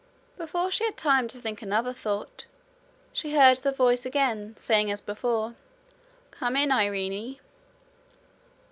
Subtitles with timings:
[0.35, 2.47] Before she had time to think another thought,
[3.13, 5.53] she heard her voice again, saying as before:
[6.31, 7.35] 'Come in, Irene.'